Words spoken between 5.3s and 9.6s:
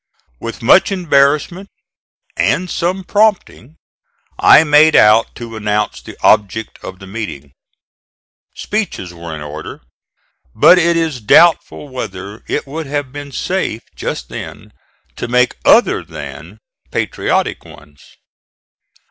to announce the object of the meeting. Speeches were in